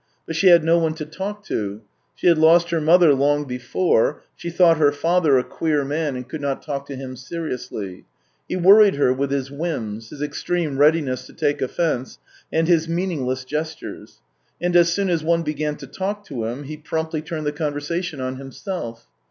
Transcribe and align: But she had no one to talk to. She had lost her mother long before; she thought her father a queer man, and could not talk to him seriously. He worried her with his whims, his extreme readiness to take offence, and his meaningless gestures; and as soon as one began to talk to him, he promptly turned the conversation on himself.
But 0.25 0.35
she 0.35 0.47
had 0.47 0.63
no 0.63 0.79
one 0.79 0.95
to 0.95 1.05
talk 1.05 1.45
to. 1.45 1.81
She 2.15 2.25
had 2.25 2.39
lost 2.39 2.71
her 2.71 2.81
mother 2.81 3.13
long 3.13 3.45
before; 3.45 4.23
she 4.35 4.49
thought 4.49 4.77
her 4.77 4.91
father 4.91 5.37
a 5.37 5.43
queer 5.43 5.85
man, 5.85 6.15
and 6.15 6.27
could 6.27 6.41
not 6.41 6.63
talk 6.63 6.87
to 6.87 6.95
him 6.95 7.15
seriously. 7.15 8.05
He 8.49 8.55
worried 8.55 8.95
her 8.95 9.13
with 9.13 9.29
his 9.29 9.51
whims, 9.51 10.09
his 10.09 10.19
extreme 10.19 10.79
readiness 10.79 11.27
to 11.27 11.33
take 11.33 11.61
offence, 11.61 12.17
and 12.51 12.67
his 12.67 12.89
meaningless 12.89 13.43
gestures; 13.45 14.21
and 14.59 14.75
as 14.75 14.91
soon 14.91 15.07
as 15.11 15.23
one 15.23 15.43
began 15.43 15.75
to 15.75 15.85
talk 15.85 16.25
to 16.25 16.45
him, 16.45 16.63
he 16.63 16.77
promptly 16.77 17.21
turned 17.21 17.45
the 17.45 17.51
conversation 17.51 18.19
on 18.19 18.37
himself. 18.37 19.07